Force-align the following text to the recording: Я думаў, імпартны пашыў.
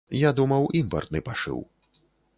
Я 0.19 0.29
думаў, 0.39 0.63
імпартны 0.79 1.21
пашыў. 1.31 1.59